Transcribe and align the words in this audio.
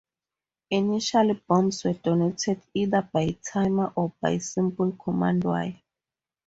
Initially, 0.71 1.35
bombs 1.47 1.83
were 1.83 1.93
detonated 1.93 2.59
either 2.73 3.07
by 3.13 3.37
timer 3.47 3.93
or 3.95 4.11
by 4.19 4.39
simple 4.39 4.93
command 4.93 5.43
wire. 5.43 5.75